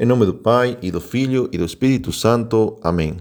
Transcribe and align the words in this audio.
Em 0.00 0.06
nome 0.06 0.24
do 0.24 0.32
Pai, 0.32 0.78
e 0.80 0.92
do 0.92 1.00
Filho, 1.00 1.48
e 1.52 1.58
do 1.58 1.64
Espírito 1.64 2.12
Santo. 2.12 2.78
Amém. 2.84 3.16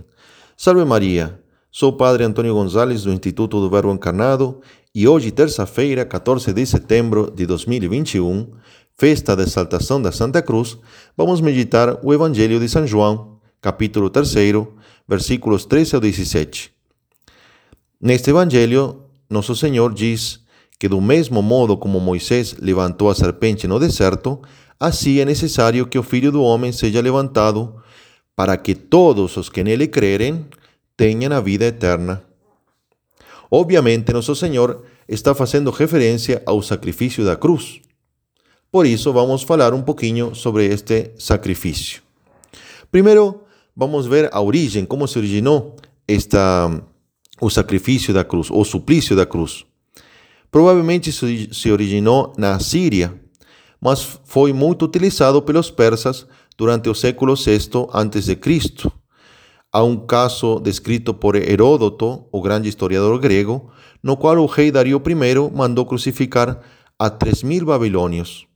Salve 0.55 0.85
Maria! 0.85 1.41
Sou 1.71 1.89
o 1.89 1.93
Padre 1.93 2.23
Antônio 2.23 2.53
Gonzalez 2.53 3.01
do 3.01 3.11
Instituto 3.11 3.59
do 3.59 3.67
Verbo 3.67 3.91
Encarnado 3.91 4.61
e 4.93 5.07
hoje, 5.07 5.31
terça-feira, 5.31 6.05
14 6.05 6.53
de 6.53 6.65
setembro 6.67 7.33
de 7.35 7.47
2021, 7.47 8.51
festa 8.95 9.35
da 9.35 9.41
exaltação 9.41 9.99
da 9.99 10.11
Santa 10.11 10.39
Cruz, 10.39 10.77
vamos 11.17 11.41
meditar 11.41 11.97
o 12.03 12.13
Evangelho 12.13 12.59
de 12.59 12.69
São 12.69 12.85
João, 12.85 13.39
capítulo 13.59 14.07
3, 14.11 14.31
versículos 15.07 15.65
13 15.65 15.95
ao 15.95 16.01
17. 16.01 16.71
Neste 17.99 18.29
Evangelho, 18.29 19.01
Nosso 19.27 19.55
Senhor 19.55 19.91
diz 19.95 20.41
que, 20.77 20.87
do 20.87 21.01
mesmo 21.01 21.41
modo 21.41 21.75
como 21.75 21.99
Moisés 21.99 22.55
levantou 22.59 23.09
a 23.09 23.15
serpente 23.15 23.67
no 23.67 23.79
deserto, 23.79 24.39
assim 24.79 25.19
é 25.19 25.25
necessário 25.25 25.85
que 25.87 25.97
o 25.97 26.03
Filho 26.03 26.31
do 26.31 26.41
Homem 26.41 26.71
seja 26.71 27.01
levantado, 27.01 27.75
para 28.35 28.55
que 28.57 28.75
todos 28.75 29.35
os 29.37 29.49
que 29.49 29.63
nele 29.63 29.87
crerem 29.87 30.45
tenham 30.95 31.33
a 31.33 31.41
vida 31.41 31.65
eterna. 31.65 32.23
Obviamente, 33.49 34.13
Nosso 34.13 34.35
Senhor 34.35 34.83
está 35.07 35.33
fazendo 35.33 35.71
referência 35.71 36.43
ao 36.45 36.61
sacrifício 36.61 37.23
da 37.23 37.35
cruz. 37.35 37.81
Por 38.71 38.85
isso, 38.85 39.13
vamos 39.13 39.43
falar 39.43 39.73
um 39.73 39.81
pouquinho 39.81 40.35
sobre 40.35 40.65
este 40.65 41.11
sacrifício. 41.17 42.01
Primeiro, 42.91 43.41
vamos 43.75 44.05
ver 44.05 44.29
a 44.31 44.41
origem, 44.41 44.85
como 44.85 45.07
se 45.07 45.17
originou 45.17 45.75
esta, 46.07 46.69
o 47.39 47.49
sacrifício 47.49 48.13
da 48.13 48.23
cruz, 48.23 48.49
o 48.51 48.63
suplício 48.63 49.15
da 49.15 49.25
cruz. 49.25 49.65
Provavelmente 50.51 51.11
se 51.11 51.71
originou 51.71 52.33
na 52.37 52.59
Síria, 52.59 53.13
mas 53.81 54.19
foi 54.23 54.53
muito 54.53 54.85
utilizado 54.85 55.41
pelos 55.41 55.69
persas 55.71 56.25
durante 56.57 56.89
o 56.89 56.95
século 56.95 57.35
VI 57.35 57.69
a.C. 57.91 58.39
Há 59.71 59.83
um 59.83 59.97
caso 59.97 60.59
descrito 60.59 61.13
por 61.13 61.35
Heródoto, 61.35 62.25
o 62.31 62.41
grande 62.41 62.69
historiador 62.69 63.19
grego, 63.19 63.69
no 64.01 64.17
qual 64.17 64.37
o 64.37 64.45
rei 64.45 64.71
Dario 64.71 65.01
I 65.05 65.55
mandou 65.55 65.85
crucificar 65.85 66.61
a 66.97 67.09
3 67.09 67.43
mil 67.43 67.65
babilônios. 67.65 68.47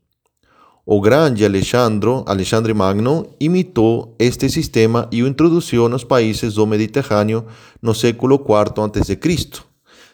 O 0.83 0.99
grande 0.99 1.45
Alexandre, 1.45 2.23
Alexandre 2.25 2.73
Magno 2.73 3.27
imitou 3.39 4.15
este 4.17 4.49
sistema 4.49 5.07
e 5.11 5.21
o 5.21 5.27
introduziu 5.27 5.87
nos 5.87 6.03
países 6.03 6.55
do 6.55 6.65
Mediterrâneo 6.65 7.45
no 7.79 7.93
século 7.93 8.35
IV 8.35 8.99
a.C. 8.99 9.19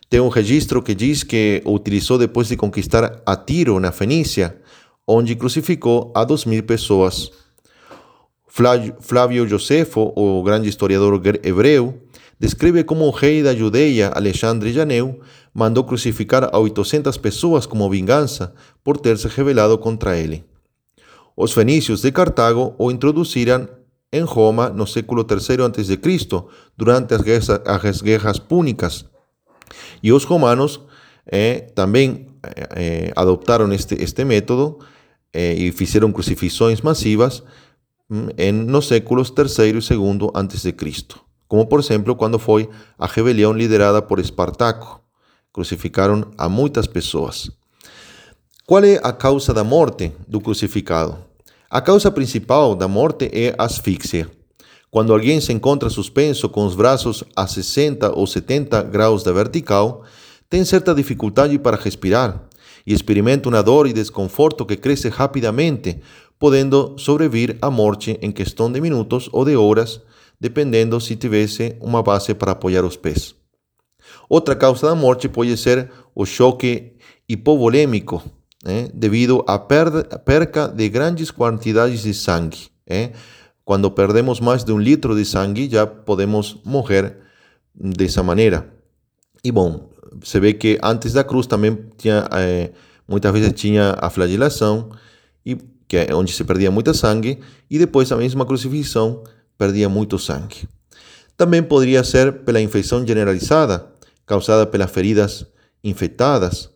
Tem 0.10 0.20
um 0.20 0.28
registro 0.28 0.82
que 0.82 0.94
diz 0.94 1.24
que 1.24 1.62
o 1.64 1.74
utilizou 1.74 2.18
depois 2.18 2.50
de 2.50 2.58
conquistar 2.58 3.22
a 3.26 3.36
Tiro, 3.36 3.80
na 3.80 3.92
Fenícia, 3.94 4.58
onde 5.08 5.36
crucificou 5.36 6.12
a 6.14 6.26
duas 6.26 6.44
mil 6.44 6.62
pessoas. 6.64 7.32
Flávio 9.00 9.48
Josefo, 9.48 10.12
o 10.16 10.44
grande 10.44 10.68
historiador 10.68 11.22
hebreu, 11.44 12.02
descreve 12.40 12.84
como 12.84 13.06
o 13.06 13.12
rei 13.12 13.42
da 13.42 13.56
Judeia, 13.56 14.12
Alexandre 14.14 14.74
Janeu, 14.74 15.20
mandou 15.54 15.84
crucificar 15.84 16.50
a 16.52 16.60
800 16.60 17.18
pessoas 17.18 17.66
como 17.66 17.90
vingança 17.90 18.54
por 18.84 18.98
ter 18.98 19.18
se 19.18 19.28
rebelado 19.28 19.78
contra 19.78 20.18
ele. 20.18 20.44
Os 21.36 21.54
fenícios 21.54 22.02
de 22.02 22.12
Cartago 22.12 22.76
o 22.78 22.92
introduziram 22.92 23.70
em 24.12 24.22
Roma 24.22 24.70
no 24.70 24.88
século 24.88 25.26
III 25.30 25.66
a.C., 25.66 26.00
durante 26.76 27.14
as 27.14 27.22
guerras, 27.22 27.50
as 27.50 28.02
guerras 28.02 28.40
púnicas. 28.40 29.06
E 30.02 30.12
os 30.12 30.24
romanos 30.24 30.80
eh, 31.28 31.68
também 31.76 32.28
eh, 32.76 33.12
adoptaram 33.16 33.72
este, 33.72 33.96
este 34.02 34.24
método 34.26 34.80
eh, 35.34 35.54
e 35.54 35.72
fizeram 35.72 36.12
crucifixões 36.12 36.82
massivas 36.82 37.44
mm, 38.10 38.30
em, 38.38 38.52
nos 38.52 38.88
séculos 38.88 39.32
III 39.36 39.70
e 39.70 39.94
II 39.94 40.30
a.C., 40.34 40.76
como 41.48 41.66
por 41.66 41.80
exemplo 41.80 42.16
quando 42.16 42.38
foi 42.38 42.70
a 42.98 43.08
rebelião 43.08 43.54
liderada 43.54 44.02
por 44.02 44.20
Espartaco. 44.20 45.02
Crucificaram 45.54 46.32
a 46.38 46.48
muitas 46.48 46.86
pessoas. 46.86 47.50
Qual 48.66 48.84
é 48.84 49.00
a 49.02 49.12
causa 49.12 49.54
da 49.54 49.64
morte 49.64 50.12
do 50.28 50.40
crucificado? 50.40 51.18
A 51.70 51.82
causa 51.82 52.12
principal 52.12 52.76
da 52.76 52.88
morte 52.88 53.30
é 53.34 53.56
asfixia. 53.58 54.30
Quando 54.90 55.12
alguém 55.12 55.42
se 55.42 55.52
encontra 55.52 55.90
suspenso 55.90 56.48
com 56.48 56.66
os 56.66 56.76
braços 56.76 57.24
a 57.36 57.46
60 57.46 58.14
ou 58.14 58.26
70 58.26 58.84
graus 58.84 59.24
da 59.24 59.32
vertical, 59.32 60.04
tem 60.50 60.64
certa 60.64 60.96
dificuldade 60.96 61.58
para 61.60 61.76
respirar 61.76 62.47
e 62.88 62.94
experimenta 62.94 63.50
uma 63.50 63.62
dor 63.62 63.86
e 63.86 63.92
desconforto 63.92 64.66
que 64.66 64.78
cresce 64.78 65.10
rapidamente, 65.10 66.00
podendo 66.40 66.96
sobrevir 66.98 67.58
à 67.62 67.70
morte 67.70 68.18
em 68.22 68.32
questão 68.32 68.72
de 68.72 68.80
minutos 68.80 69.30
ou 69.34 69.44
de 69.44 69.58
horas, 69.58 70.00
dependendo 70.40 71.02
se 71.02 71.18
tivesse 71.18 71.76
uma 71.82 72.02
base 72.02 72.34
para 72.34 72.54
apoiar 72.54 72.86
os 72.86 72.96
pés. 72.96 73.36
Outra 74.30 74.56
causa 74.56 74.88
da 74.88 74.96
morte 74.96 75.28
pode 75.28 75.58
ser 75.58 75.92
o 76.16 76.26
choque 76.26 76.94
hipovolêmico, 77.28 78.24
eh, 78.66 78.90
devido 78.94 79.44
à 79.46 79.60
perca 79.60 80.70
de 80.70 80.88
grandes 80.88 81.30
quantidades 81.30 82.04
de 82.04 82.14
sangue. 82.14 82.70
Eh. 82.88 83.12
Quando 83.66 83.92
perdemos 83.92 84.40
mais 84.40 84.64
de 84.64 84.72
um 84.72 84.80
litro 84.80 85.14
de 85.14 85.26
sangue, 85.26 85.70
já 85.70 85.86
podemos 85.86 86.58
morrer 86.64 87.18
dessa 87.76 88.24
maneira. 88.24 88.66
E 89.44 89.52
bom, 89.52 89.90
se 90.24 90.40
vê 90.40 90.54
que 90.54 90.80
antes 90.82 91.14
da 91.14 91.24
cruz 91.24 91.48
também 91.48 91.78
tinha, 91.98 92.28
eh, 92.32 92.72
muitas 93.08 93.32
vezes 93.32 93.54
tinha 93.54 93.96
a 94.00 94.10
flagelação, 94.10 94.90
e, 95.46 95.58
que 95.88 95.98
é 95.98 96.14
onde 96.14 96.32
se 96.34 96.44
perdia 96.44 96.70
muito 96.72 96.94
sangue, 96.94 97.40
e 97.70 97.80
depois 97.80 98.12
a 98.12 98.18
mesma 98.18 98.46
crucifixão 98.46 99.24
perdia 99.58 99.90
muito 99.90 100.20
sangue. 100.20 100.68
Também 101.36 101.64
poderia 101.64 102.04
ser 102.04 102.44
pela 102.44 102.60
infecção 102.60 103.06
generalizada, 103.06 103.88
causada 104.26 104.66
pelas 104.66 104.92
feridas 104.92 105.46
infectadas, 105.84 106.70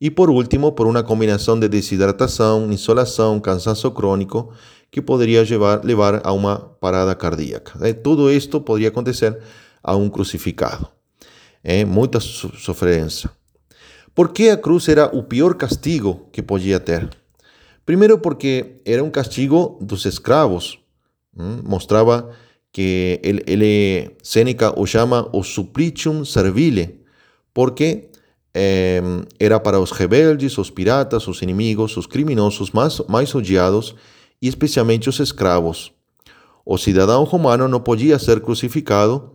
e 0.00 0.10
por 0.10 0.30
último, 0.30 0.72
por 0.72 0.86
uma 0.86 1.02
combinação 1.02 1.58
de 1.58 1.68
desidratação, 1.68 2.70
insolação, 2.70 3.40
cansaço 3.40 3.90
crônico, 3.90 4.52
que 4.90 5.00
poderia 5.00 5.42
levar, 5.42 5.84
levar 5.84 6.20
a 6.24 6.32
uma 6.32 6.58
parada 6.58 7.14
cardíaca. 7.14 7.72
Tudo 7.94 8.30
isto 8.30 8.60
poderia 8.60 8.88
acontecer 8.88 9.38
a 9.82 9.96
um 9.96 10.08
crucificado 10.08 10.88
é, 11.64 11.84
muita 11.84 12.20
sofrência. 12.20 13.30
Por 14.14 14.32
que 14.32 14.50
a 14.50 14.56
cruz 14.56 14.86
era 14.88 15.06
o 15.06 15.22
pior 15.22 15.54
castigo 15.54 16.28
que 16.30 16.42
podia 16.42 16.78
ter? 16.78 17.08
Primeiro, 17.84 18.18
porque 18.18 18.76
era 18.84 19.02
um 19.02 19.10
castigo 19.10 19.78
dos 19.80 20.04
escravos. 20.04 20.78
Hum? 21.36 21.62
Mostrava 21.64 22.30
que 22.70 23.18
ele, 23.22 23.42
ele, 23.46 24.10
Sêneca 24.22 24.78
o 24.78 24.86
chama 24.86 25.28
o 25.32 25.42
supplicium 25.42 26.24
servile, 26.24 27.00
porque 27.52 28.10
eh, 28.54 29.00
era 29.40 29.58
para 29.58 29.80
os 29.80 29.90
rebeldes, 29.90 30.58
os 30.58 30.70
piratas, 30.70 31.26
os 31.26 31.42
inimigos, 31.42 31.96
os 31.96 32.06
criminosos 32.06 32.70
mais 33.08 33.34
odiados 33.34 33.96
especialmente 34.48 35.08
os 35.08 35.20
escravos. 35.20 35.92
O 36.64 36.78
cidadão 36.78 37.24
romano 37.24 37.68
não 37.68 37.80
podia 37.80 38.18
ser 38.18 38.40
crucificado 38.40 39.32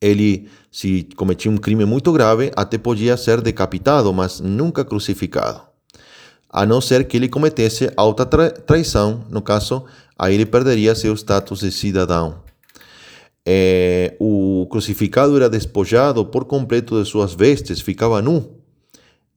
ele, 0.00 0.48
se 0.70 1.06
cometia 1.16 1.50
um 1.50 1.56
crime 1.56 1.84
muito 1.84 2.12
grave, 2.12 2.50
até 2.56 2.78
podia 2.78 3.16
ser 3.16 3.40
decapitado, 3.40 4.12
mas 4.12 4.40
nunca 4.40 4.84
crucificado. 4.84 5.60
A 6.48 6.66
não 6.66 6.80
ser 6.80 7.06
que 7.06 7.16
ele 7.16 7.28
cometesse 7.28 7.92
alta 7.96 8.26
tra 8.26 8.50
traição, 8.50 9.24
no 9.28 9.42
caso, 9.42 9.84
aí 10.18 10.34
ele 10.34 10.46
perderia 10.46 10.94
seu 10.94 11.14
status 11.14 11.60
de 11.60 11.70
cidadão. 11.70 12.42
É, 13.46 14.16
o 14.18 14.66
crucificado 14.70 15.36
era 15.36 15.48
despojado 15.48 16.24
por 16.24 16.44
completo 16.44 17.00
de 17.00 17.08
suas 17.08 17.34
vestes, 17.34 17.80
ficava 17.80 18.20
nu 18.20 18.58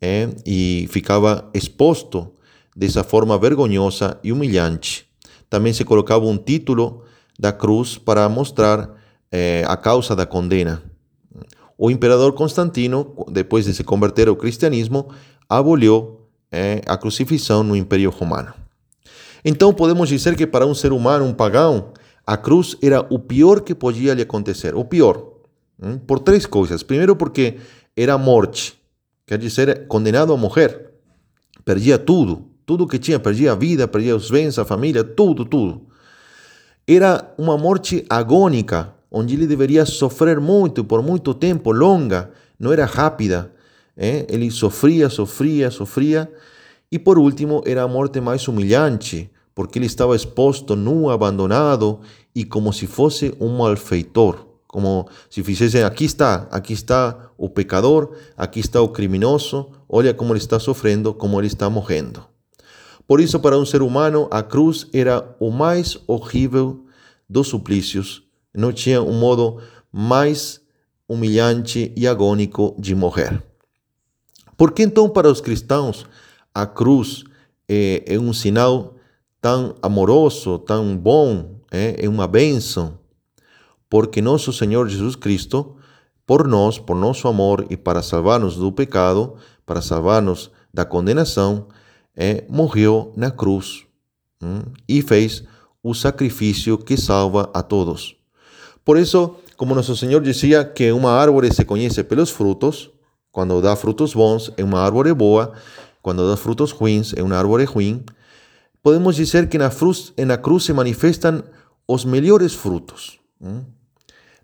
é, 0.01 0.29
e 0.45 0.87
ficava 0.91 1.49
exposto 1.53 2.33
dessa 2.75 3.03
forma 3.03 3.37
vergonhosa 3.37 4.17
e 4.23 4.31
humilhante. 4.31 5.05
Também 5.49 5.71
se 5.71 5.85
colocava 5.85 6.25
um 6.25 6.37
título 6.37 7.03
da 7.39 7.51
cruz 7.51 7.97
para 7.97 8.27
mostrar 8.27 9.02
eh, 9.33 9.65
a 9.67 9.75
causa 9.75 10.15
da 10.15 10.27
condena. 10.27 10.83
O 11.75 11.89
imperador 11.89 12.33
Constantino, 12.33 13.15
depois 13.31 13.65
de 13.65 13.73
se 13.73 13.83
converter 13.83 14.27
ao 14.27 14.35
cristianismo, 14.35 15.09
aboliu 15.49 16.21
eh, 16.51 16.81
a 16.85 16.95
crucifixão 16.95 17.63
no 17.63 17.75
Império 17.75 18.11
Romano. 18.11 18.53
Então 19.43 19.73
podemos 19.73 20.07
dizer 20.07 20.35
que 20.37 20.45
para 20.45 20.67
um 20.67 20.75
ser 20.75 20.93
humano, 20.93 21.25
um 21.25 21.33
pagão, 21.33 21.91
a 22.25 22.37
cruz 22.37 22.77
era 22.81 23.01
o 23.09 23.17
pior 23.17 23.61
que 23.61 23.73
podia 23.73 24.13
lhe 24.13 24.21
acontecer, 24.21 24.75
o 24.75 24.85
pior, 24.85 25.33
hein? 25.81 25.99
por 26.05 26.19
três 26.19 26.45
coisas. 26.45 26.83
Primeiro, 26.83 27.15
porque 27.15 27.57
era 27.97 28.17
morte, 28.19 28.79
quer 29.25 29.39
dizer, 29.39 29.87
condenado 29.87 30.31
a 30.31 30.37
morrer, 30.37 30.91
perdia 31.65 31.97
tudo, 31.97 32.45
tudo 32.67 32.87
que 32.87 32.99
tinha, 32.99 33.19
perdia 33.19 33.51
a 33.51 33.55
vida, 33.55 33.87
perdia 33.87 34.15
os 34.15 34.29
bens, 34.29 34.59
a 34.59 34.63
família, 34.63 35.03
tudo, 35.03 35.43
tudo. 35.43 35.87
Era 36.87 37.33
uma 37.37 37.57
morte 37.57 38.05
agônica, 38.09 38.92
onde 39.13 39.35
ele 39.35 39.45
deveria 39.45 39.85
sofrer 39.85 40.39
muito, 40.39 40.83
por 40.83 41.03
muito 41.03 41.35
tempo, 41.35 41.71
longa, 41.71 42.31
não 42.59 42.73
era 42.73 42.83
rápida. 42.83 43.53
Eh? 43.95 44.25
Ele 44.27 44.49
sofria, 44.49 45.07
sofria, 45.07 45.69
sofria. 45.69 46.29
E 46.91 46.97
por 46.97 47.19
último, 47.19 47.61
era 47.63 47.83
a 47.83 47.87
morte 47.87 48.19
mais 48.19 48.47
humilhante, 48.47 49.29
porque 49.53 49.77
ele 49.77 49.85
estava 49.85 50.15
exposto, 50.15 50.75
nu, 50.75 51.11
abandonado 51.11 51.99
e 52.33 52.43
como 52.43 52.73
se 52.73 52.87
fosse 52.87 53.35
um 53.39 53.55
malfeitor, 53.55 54.47
como 54.67 55.07
se 55.29 55.43
fizessem, 55.43 55.83
aqui 55.83 56.05
está, 56.05 56.47
aqui 56.49 56.73
está 56.73 57.29
o 57.37 57.47
pecador, 57.47 58.15
aqui 58.35 58.59
está 58.59 58.81
o 58.81 58.89
criminoso, 58.89 59.69
olha 59.87 60.11
como 60.11 60.33
ele 60.33 60.39
está 60.39 60.59
sofrendo, 60.59 61.13
como 61.13 61.39
ele 61.39 61.45
está 61.47 61.69
morrendo. 61.69 62.25
Por 63.07 63.19
isso, 63.19 63.39
para 63.39 63.59
um 63.59 63.65
ser 63.65 63.83
humano, 63.83 64.27
a 64.31 64.41
cruz 64.41 64.87
era 64.91 65.35
o 65.39 65.51
mais 65.51 65.99
horrível 66.07 66.85
dos 67.29 67.49
suplícios, 67.49 68.23
não 68.53 68.71
tinha 68.71 69.01
um 69.01 69.17
modo 69.17 69.59
mais 69.91 70.61
humilhante 71.07 71.91
e 71.95 72.07
agônico 72.07 72.75
de 72.77 72.95
morrer. 72.95 73.41
Por 74.55 74.71
que 74.71 74.83
então, 74.83 75.09
para 75.09 75.29
os 75.29 75.41
cristãos, 75.41 76.05
a 76.53 76.65
cruz 76.65 77.23
é, 77.67 78.03
é 78.05 78.19
um 78.19 78.33
sinal 78.33 78.95
tão 79.41 79.75
amoroso, 79.81 80.59
tão 80.59 80.95
bom, 80.95 81.59
é, 81.71 82.05
é 82.05 82.09
uma 82.09 82.27
bênção? 82.27 82.97
Porque 83.89 84.21
nosso 84.21 84.53
Senhor 84.53 84.87
Jesus 84.87 85.15
Cristo, 85.15 85.75
por 86.25 86.47
nós, 86.47 86.79
por 86.79 86.95
nosso 86.95 87.27
amor 87.27 87.65
e 87.69 87.77
para 87.77 88.01
salvar-nos 88.01 88.55
do 88.55 88.71
pecado, 88.71 89.35
para 89.65 89.81
salvar-nos 89.81 90.49
da 90.73 90.85
condenação, 90.85 91.67
é, 92.15 92.45
morreu 92.49 93.11
na 93.15 93.29
cruz 93.29 93.85
hum, 94.41 94.61
e 94.87 95.01
fez 95.01 95.43
o 95.81 95.93
sacrifício 95.93 96.77
que 96.77 96.95
salva 96.95 97.49
a 97.53 97.61
todos. 97.61 98.15
Por 98.85 98.97
isso, 98.97 99.35
como 99.55 99.75
nosso 99.75 99.95
Senhor 99.95 100.21
dizia 100.21 100.63
que 100.65 100.91
uma 100.91 101.11
árvore 101.11 101.53
se 101.53 101.63
conhece 101.63 102.03
pelos 102.03 102.29
frutos, 102.29 102.89
quando 103.31 103.61
dá 103.61 103.75
frutos 103.75 104.13
bons 104.13 104.51
é 104.57 104.63
uma 104.63 104.79
árvore 104.79 105.13
boa, 105.13 105.53
quando 106.01 106.29
dá 106.29 106.35
frutos 106.35 106.71
ruins 106.71 107.13
é 107.15 107.23
uma 107.23 107.37
árvore 107.37 107.63
ruim, 107.63 108.03
podemos 108.81 109.15
dizer 109.15 109.47
que 109.47 109.57
na 109.57 109.69
cruz, 109.69 110.13
na 110.17 110.37
cruz 110.37 110.65
se 110.65 110.73
manifestam 110.73 111.43
os 111.87 112.03
melhores 112.03 112.53
frutos. 112.53 113.19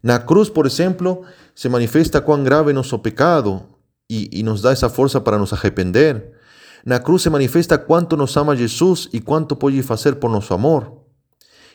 Na 0.02 0.20
cruz, 0.20 0.50
por 0.50 0.66
exemplo, 0.66 1.24
se 1.54 1.68
manifesta 1.68 2.22
quão 2.22 2.44
grave 2.44 2.72
é 2.72 2.74
nosso 2.74 2.98
pecado 3.00 3.64
e 4.10 4.42
nos 4.44 4.62
dá 4.62 4.72
essa 4.72 4.90
força 4.90 5.20
para 5.20 5.38
nos 5.38 5.52
arrepender. 5.52 6.32
Na 6.86 7.00
cruz 7.00 7.24
se 7.24 7.30
manifesta 7.30 7.78
quanto 7.78 8.16
nos 8.16 8.36
ama 8.38 8.56
Jesus 8.56 9.10
e 9.12 9.20
quanto 9.20 9.56
pode 9.56 9.82
fazer 9.84 10.16
por 10.16 10.30
nosso 10.30 10.54
amor. 10.54 10.94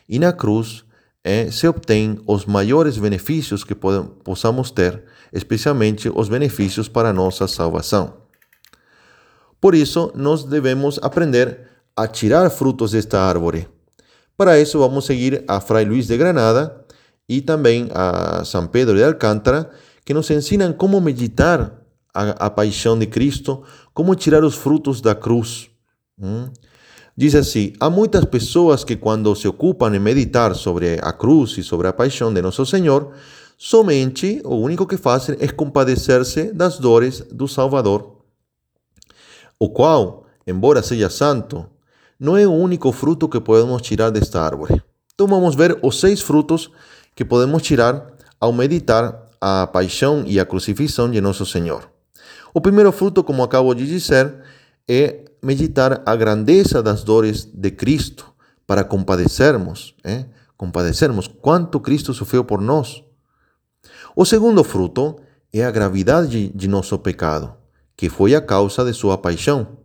E 0.09 0.19
na 0.19 0.33
cruz 0.33 0.84
é, 1.27 1.49
se 1.49 1.67
obtém 1.67 2.21
os 2.27 2.45
maiores 2.45 2.99
benefícios 2.99 3.63
que 3.63 3.73
possamos 3.73 4.69
ter, 4.69 5.03
especialmente 5.33 6.07
os 6.13 6.29
benefícios 6.29 6.87
para 6.87 7.11
nossa 7.11 7.47
salvação. 7.47 8.17
Por 9.59 9.73
isso, 9.73 10.11
nós 10.13 10.43
devemos 10.43 10.99
aprender 11.01 11.61
a 11.97 12.07
tirar 12.07 12.47
frutos 12.51 12.91
desta 12.91 13.19
árvore. 13.19 13.67
Para 14.37 14.59
isso, 14.59 14.77
vamos 14.77 15.05
seguir 15.05 15.43
a 15.47 15.59
Fray 15.59 15.83
Luís 15.83 16.05
de 16.05 16.15
Granada 16.15 16.85
e 17.27 17.41
também 17.41 17.89
a 17.95 18.45
São 18.45 18.67
Pedro 18.67 18.95
de 18.95 19.03
Alcântara, 19.03 19.71
que 20.05 20.13
nos 20.13 20.29
ensinam 20.29 20.73
como 20.73 21.01
meditar 21.01 21.81
a, 22.13 22.45
a 22.45 22.49
paixão 22.51 22.99
de 22.99 23.07
Cristo, 23.07 23.63
como 23.95 24.13
tirar 24.13 24.43
os 24.43 24.53
frutos 24.53 25.01
da 25.01 25.15
cruz. 25.15 25.71
Diz 27.17 27.33
assim: 27.33 27.73
há 27.79 27.89
muitas 27.89 28.25
pessoas 28.25 28.83
que, 28.83 28.95
quando 28.95 29.33
se 29.35 29.47
ocupam 29.47 29.95
em 29.95 29.99
meditar 29.99 30.53
sobre 30.55 30.99
a 31.01 31.13
cruz 31.13 31.57
e 31.57 31.63
sobre 31.63 31.87
a 31.87 31.93
paixão 31.93 32.33
de 32.33 32.41
Nosso 32.41 32.65
Senhor, 32.65 33.13
somente 33.57 34.41
o 34.43 34.55
único 34.55 34.85
que 34.85 34.97
fazem 34.97 35.37
é 35.39 35.47
compadecer-se 35.47 36.51
das 36.51 36.77
dores 36.77 37.21
do 37.31 37.47
Salvador, 37.47 38.17
o 39.57 39.69
qual, 39.69 40.25
embora 40.45 40.83
seja 40.83 41.09
santo, 41.09 41.65
não 42.19 42.35
é 42.35 42.45
o 42.45 42.51
único 42.51 42.91
fruto 42.91 43.29
que 43.29 43.39
podemos 43.39 43.81
tirar 43.81 44.09
desta 44.09 44.41
árvore. 44.41 44.81
Então 45.13 45.27
vamos 45.27 45.55
ver 45.55 45.79
os 45.81 45.99
seis 45.99 46.21
frutos 46.21 46.69
que 47.15 47.23
podemos 47.23 47.61
tirar 47.63 48.13
ao 48.39 48.51
meditar 48.51 49.29
a 49.39 49.65
paixão 49.67 50.23
e 50.27 50.39
a 50.39 50.45
crucifixão 50.45 51.09
de 51.09 51.21
Nosso 51.21 51.45
Senhor. 51.45 51.89
O 52.53 52.59
primeiro 52.59 52.91
fruto, 52.91 53.23
como 53.23 53.43
acabo 53.43 53.73
de 53.73 53.85
dizer, 53.87 54.33
é 54.87 55.25
meditar 55.45 56.01
a 56.07 56.15
grandeza 56.15 56.81
das 56.81 57.03
dores 57.03 57.45
de 57.45 57.69
Cristo 57.69 58.33
para 58.65 58.83
compadecermos, 58.83 59.93
é? 60.03 60.25
compadecermos 60.57 61.27
quanto 61.27 61.79
Cristo 61.79 62.15
sofreu 62.15 62.43
por 62.43 62.59
nós. 62.59 63.03
O 64.15 64.25
segundo 64.25 64.63
fruto 64.63 65.17
é 65.53 65.63
a 65.63 65.69
gravidade 65.69 66.49
de 66.49 66.67
nosso 66.67 66.97
pecado, 66.97 67.53
que 67.95 68.09
foi 68.09 68.33
a 68.33 68.41
causa 68.41 68.83
de 68.83 68.91
sua 68.91 69.19
paixão, 69.19 69.77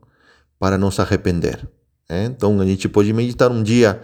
para 0.59 0.79
nos 0.79 0.99
arrepender. 0.99 1.69
É? 2.09 2.25
Então 2.25 2.59
a 2.59 2.65
gente 2.65 2.89
pode 2.89 3.12
meditar 3.12 3.51
um 3.51 3.62
dia, 3.62 4.01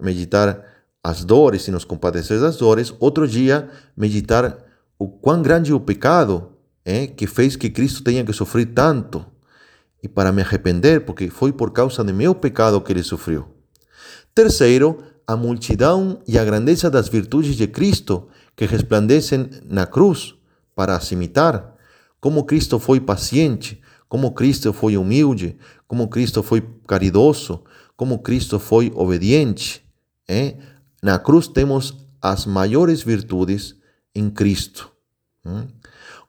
meditar 0.00 0.60
as 1.04 1.24
dores 1.24 1.68
e 1.68 1.70
nos 1.70 1.84
compadecer 1.84 2.40
das 2.40 2.56
dores, 2.56 2.92
outro 2.98 3.28
dia 3.28 3.70
meditar 3.96 4.58
o 4.98 5.08
quão 5.08 5.40
grande 5.40 5.70
é 5.70 5.74
o 5.74 5.78
pecado 5.78 6.50
é, 6.84 7.06
que 7.06 7.28
fez 7.28 7.54
que 7.54 7.70
Cristo 7.70 8.02
tenha 8.02 8.24
que 8.24 8.32
sofrer 8.32 8.66
tanto 8.66 9.24
e 10.02 10.08
para 10.08 10.32
me 10.32 10.42
arrepender, 10.42 11.04
porque 11.04 11.28
foi 11.28 11.52
por 11.52 11.72
causa 11.72 12.02
de 12.02 12.12
meu 12.12 12.34
pecado 12.34 12.80
que 12.80 12.92
ele 12.92 13.02
sofreu. 13.02 13.48
Terceiro, 14.34 15.02
a 15.26 15.36
multidão 15.36 16.20
e 16.26 16.38
a 16.38 16.44
grandeza 16.44 16.90
das 16.90 17.08
virtudes 17.08 17.56
de 17.56 17.66
Cristo 17.66 18.28
que 18.56 18.66
resplandecem 18.66 19.48
na 19.64 19.86
cruz 19.86 20.34
para 20.74 20.96
as 20.96 21.10
imitar, 21.12 21.76
como 22.20 22.44
Cristo 22.44 22.78
foi 22.78 23.00
paciente, 23.00 23.80
como 24.08 24.32
Cristo 24.32 24.72
foi 24.72 24.96
humilde, 24.96 25.56
como 25.86 26.08
Cristo 26.08 26.42
foi 26.42 26.68
caridoso, 26.86 27.62
como 27.96 28.18
Cristo 28.18 28.58
foi 28.58 28.90
obediente. 28.94 29.84
É? 30.28 30.56
Na 31.02 31.18
cruz 31.18 31.48
temos 31.48 31.96
as 32.20 32.44
maiores 32.44 33.02
virtudes 33.02 33.76
em 34.14 34.28
Cristo. 34.28 34.90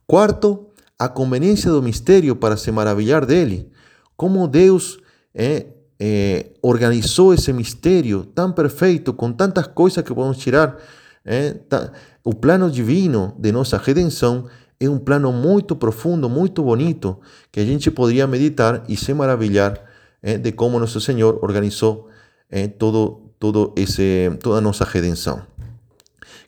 Quarto, 0.08 0.71
a 1.02 1.10
conveniência 1.10 1.72
do 1.72 1.82
mistério 1.82 2.36
para 2.36 2.56
se 2.56 2.72
maravilhar 2.72 3.26
dele. 3.26 3.68
Como 4.16 4.48
Deus 4.48 5.00
é, 5.34 5.66
é, 6.00 6.52
organizou 6.62 7.34
esse 7.34 7.52
mistério 7.52 8.24
tão 8.24 8.52
perfeito, 8.52 9.12
com 9.12 9.34
tantas 9.34 9.66
coisas 9.66 10.04
que 10.04 10.14
podemos 10.14 10.38
tirar. 10.38 10.78
É, 11.26 11.54
tá, 11.54 11.92
o 12.24 12.36
plano 12.36 12.70
divino 12.70 13.36
de 13.40 13.52
nossa 13.52 13.80
redenção 13.80 14.46
é 14.80 14.88
um 14.88 15.00
plano 15.00 15.34
muito 15.34 15.76
profundo, 15.76 16.30
muito 16.30 16.62
bonito, 16.62 17.18
que 17.52 17.60
a 17.60 17.66
gente 17.66 17.90
poderia 17.90 18.28
meditar 18.28 18.84
e 18.88 18.96
se 18.96 19.12
maravilhar 19.12 19.82
é, 20.22 20.38
de 20.38 20.52
como 20.52 20.80
nosso 20.80 21.02
Senhor 21.02 21.40
organizou 21.42 22.10
é, 22.48 22.68
todo, 22.68 23.34
todo 23.40 23.74
esse, 23.76 24.32
toda 24.40 24.60
a 24.60 24.62
nossa 24.62 24.86
redenção. 24.86 25.42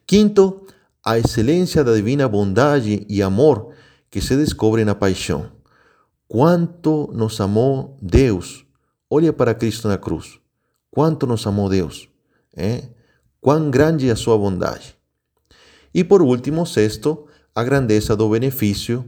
Quinto, 0.05 0.61
a 1.03 1.17
excelência 1.17 1.83
da 1.83 1.95
divina 1.95 2.27
bondade 2.27 3.03
e 3.09 3.19
amor 3.23 3.73
que 4.13 4.21
se 4.21 4.37
descobre 4.37 4.85
na 4.85 4.93
paixão. 4.93 5.49
Quanto 6.27 7.09
nos 7.15 7.41
amou 7.41 7.97
Deus. 7.99 8.63
Olha 9.09 9.33
para 9.33 9.55
Cristo 9.55 9.87
na 9.87 9.97
cruz. 9.97 10.37
Quanto 10.91 11.25
nos 11.25 11.47
amou 11.47 11.67
Deus. 11.67 12.07
É? 12.55 12.83
Quão 13.41 13.71
grande 13.71 14.09
é 14.09 14.11
a 14.11 14.15
sua 14.15 14.37
bondade. 14.37 14.95
E 15.91 16.03
por 16.03 16.21
último, 16.21 16.63
sexto, 16.63 17.25
a 17.55 17.63
grandeza 17.63 18.15
do 18.15 18.29
benefício. 18.29 19.03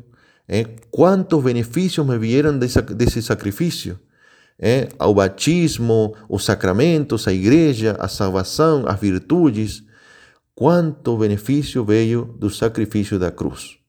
É? 0.48 0.64
Quantos 0.90 1.44
benefícios 1.44 2.04
me 2.04 2.18
vieram 2.18 2.58
desse, 2.58 3.22
sacrifício? 3.22 4.00
É? 4.58 4.90
O 5.00 5.14
batismo, 5.14 6.16
os 6.28 6.44
sacramentos, 6.44 7.28
a 7.28 7.32
igreja, 7.32 7.96
a 8.00 8.08
salvação, 8.08 8.86
as 8.88 9.00
virtudes 9.00 9.84
quanto 10.56 11.16
benefício 11.16 11.86
veio 11.86 12.26
do 12.40 12.50
sacrifício 12.50 13.20
da 13.20 13.30
cruz. 13.30 13.85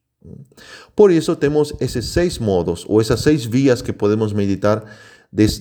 Por 0.95 1.11
isso, 1.11 1.35
temos 1.35 1.73
esses 1.79 2.05
seis 2.05 2.37
modos, 2.37 2.85
ou 2.87 2.99
essas 2.99 3.21
seis 3.21 3.45
vias 3.45 3.81
que 3.81 3.93
podemos 3.93 4.33
meditar 4.33 4.83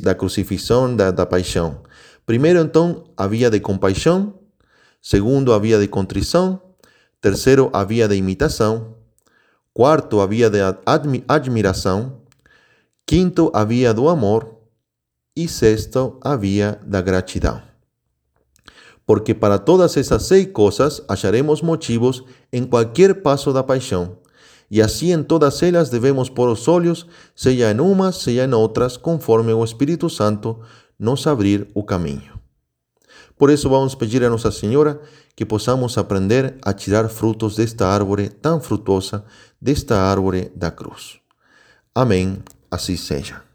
da 0.01 0.15
crucifixão, 0.15 0.95
da, 0.95 1.11
da 1.11 1.27
paixão. 1.27 1.83
Primeiro, 2.25 2.61
então, 2.61 3.05
a 3.17 3.27
via 3.27 3.51
de 3.51 3.61
compaixão. 3.61 4.35
Segundo, 5.01 5.53
a 5.53 5.59
via 5.59 5.79
de 5.79 5.87
contrição. 5.87 6.61
Terceiro, 7.21 7.71
a 7.73 7.85
via 7.85 8.09
de 8.09 8.17
imitação. 8.17 8.97
Quarto, 9.73 10.21
a 10.21 10.27
via 10.27 10.51
de 10.51 10.59
admi 10.85 11.25
admiração. 11.29 12.23
Quinto, 13.07 13.51
a 13.55 13.65
via 13.65 13.95
do 13.95 14.09
amor. 14.09 14.57
E 15.37 15.47
sexto, 15.47 16.19
a 16.23 16.35
via 16.35 16.81
da 16.85 17.01
gratidão 17.01 17.63
porque 19.07 19.33
para 19.33 19.59
todas 19.59 19.97
essas 19.97 20.25
seis 20.25 20.49
coisas 20.53 21.01
acharemos 21.09 21.63
motivos 21.63 22.25
em 22.53 22.65
qualquer 22.65 23.23
passo 23.23 23.53
da 23.53 23.63
paixão. 23.63 24.19
E 24.71 24.83
assim 24.83 25.13
em 25.13 25.23
todas 25.23 25.63
elas 25.63 25.91
devemos 25.91 26.29
pôr 26.29 26.49
os 26.49 26.67
olhos, 26.67 27.07
seja 27.35 27.71
em 27.71 27.81
umas, 27.81 28.17
seja 28.17 28.45
em 28.45 28.53
outras, 28.53 28.97
conforme 28.97 29.53
o 29.53 29.65
Espírito 29.65 30.11
Santo 30.11 30.61
nos 30.99 31.27
abrir 31.27 31.69
o 31.75 31.85
caminho. 31.85 32.37
Por 33.39 33.51
isso 33.51 33.69
vamos 33.69 33.95
pedir 33.95 34.25
a 34.25 34.31
Nossa 34.31 34.51
Senhora 34.51 35.01
que 35.37 35.45
possamos 35.45 35.99
aprender 35.99 36.57
a 36.63 36.73
tirar 36.73 37.09
frutos 37.09 37.57
desta 37.57 37.87
árvore 37.87 38.31
tão 38.31 38.61
frutosa, 38.61 39.25
desta 39.61 39.97
árvore 40.01 40.51
da 40.57 40.71
cruz. 40.71 41.19
Amém. 41.95 42.39
Assim 42.71 42.97
seja. 42.97 43.46